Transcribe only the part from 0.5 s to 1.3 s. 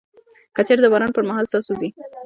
که چيري د باران پر